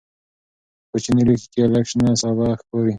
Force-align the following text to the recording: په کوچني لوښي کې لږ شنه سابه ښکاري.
په 0.81 0.85
کوچني 0.97 1.23
لوښي 1.27 1.47
کې 1.53 1.63
لږ 1.73 1.85
شنه 1.91 2.09
سابه 2.21 2.45
ښکاري. 2.59 2.89